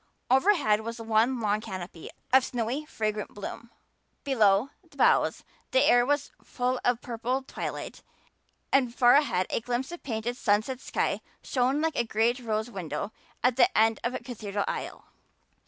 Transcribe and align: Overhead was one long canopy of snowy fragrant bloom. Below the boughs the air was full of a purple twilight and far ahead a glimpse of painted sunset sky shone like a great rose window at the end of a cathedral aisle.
Overhead 0.31 0.81
was 0.81 0.99
one 0.99 1.39
long 1.39 1.61
canopy 1.61 2.09
of 2.33 2.43
snowy 2.43 2.85
fragrant 2.87 3.35
bloom. 3.35 3.69
Below 4.23 4.71
the 4.83 4.97
boughs 4.97 5.43
the 5.69 5.83
air 5.83 6.07
was 6.07 6.31
full 6.43 6.77
of 6.83 6.95
a 6.95 6.99
purple 6.99 7.43
twilight 7.43 8.01
and 8.73 8.95
far 8.95 9.13
ahead 9.13 9.45
a 9.51 9.59
glimpse 9.61 9.91
of 9.91 10.01
painted 10.01 10.37
sunset 10.37 10.79
sky 10.79 11.21
shone 11.43 11.81
like 11.81 11.95
a 11.95 12.03
great 12.03 12.39
rose 12.39 12.71
window 12.71 13.11
at 13.43 13.57
the 13.57 13.77
end 13.77 13.99
of 14.03 14.15
a 14.15 14.19
cathedral 14.19 14.65
aisle. 14.67 15.05